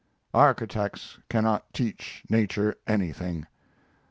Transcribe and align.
Architects 0.33 1.19
cannot 1.29 1.71
teach 1.75 2.23
nature 2.27 2.75
anything. 2.87 3.45